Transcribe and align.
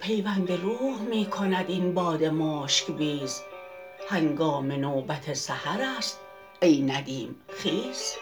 پیوند 0.00 0.52
روح 0.52 1.00
می 1.00 1.26
کند 1.26 1.70
این 1.70 1.94
باد 1.94 2.24
مشک 2.24 2.90
بیز. 2.90 3.42
هنگام 4.08 4.72
نوبت 4.72 5.34
سحرست 5.34 6.20
ای 6.62 6.82
ندیم 6.82 7.36
خیز. 7.48 8.14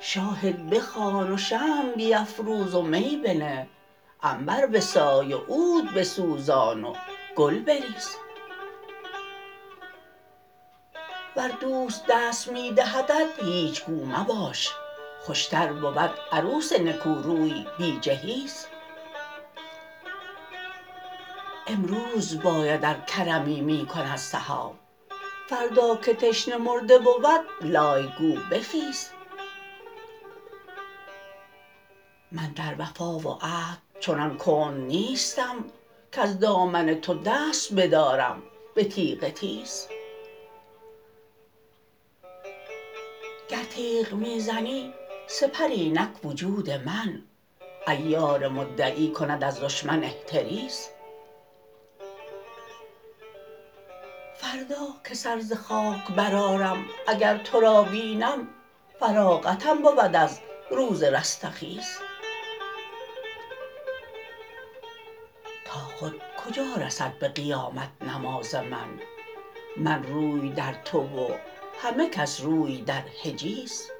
شاهد 0.00 0.70
بخوان 0.70 1.32
و 1.32 1.36
شمع 1.36 1.94
بیفروز 1.96 2.74
و 2.74 2.82
می 2.82 3.20
بنه. 3.24 3.68
عنبر 4.24 4.66
بسای 4.66 5.34
و 5.34 5.38
عود 5.38 5.94
بسوزان 5.94 6.84
و 6.84 6.94
گل 7.36 7.58
بریز. 7.58 8.16
ور 11.36 11.48
دوست 11.48 12.04
دست 12.08 12.48
می 12.48 12.72
دهدت 12.72 13.42
هیچ 13.42 13.84
گو 13.84 14.06
مباش. 14.06 14.70
خوشتر 15.20 15.72
بود 15.72 16.10
عروس 16.32 16.72
نکوروی 16.72 17.66
بی 17.78 17.98
جهیز. 18.00 18.66
امروز 21.66 22.42
باید 22.42 22.84
ار 22.84 23.00
کرمی 23.00 23.60
می 23.60 23.86
کند 23.86 24.16
سحاب. 24.16 24.74
فردا 25.48 25.96
که 25.96 26.14
تشنه 26.14 26.56
مرده 26.56 26.98
بود 26.98 27.26
لای 27.60 28.08
گو 28.18 28.36
بخیز. 28.50 29.10
من 32.32 32.52
در 32.52 32.74
وفا 32.78 33.18
و 33.18 33.38
عهد 33.42 33.91
چنان 34.02 34.38
کند 34.38 34.80
نیستم 34.80 35.64
کز 36.12 36.38
دامن 36.38 37.00
تو 37.00 37.14
دست 37.14 37.74
بدارم 37.74 38.42
به 38.74 38.84
تیغ 38.84 39.28
تیز. 39.28 39.88
گر 43.48 43.62
تیغ 43.70 44.12
می 44.12 44.40
زنی 44.40 44.94
سپر 45.26 45.66
اینک 45.66 46.24
وجود 46.24 46.70
من 46.70 47.22
عیار 47.86 48.48
مدعی 48.48 49.10
کند 49.10 49.44
از 49.44 49.60
دشمن 49.60 50.04
احتریز. 50.04 50.88
فردا 54.34 54.86
که 55.04 55.14
سر 55.14 55.40
ز 55.40 55.52
خاک 55.52 56.06
برآرم 56.16 56.84
اگر 57.06 57.38
ترا 57.38 57.82
بینم 57.82 58.48
فراغتم 59.00 59.82
بود 59.82 60.16
از 60.16 60.40
روز 60.70 61.02
رستخیز. 61.02 61.98
خود 66.02 66.22
کجا 66.36 66.74
رسد 66.86 67.18
به 67.18 67.28
قیامت 67.28 67.88
نماز 68.00 68.54
من؟ 68.54 68.88
من 69.76 70.02
روی 70.02 70.50
در 70.50 70.74
تو 70.84 70.98
و 70.98 71.28
همه 71.82 72.08
کس 72.10 72.40
روی 72.40 72.82
در 72.82 73.02
حجیز. 73.24 73.90